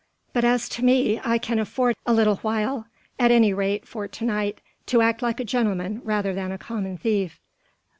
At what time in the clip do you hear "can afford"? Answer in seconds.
1.37-1.95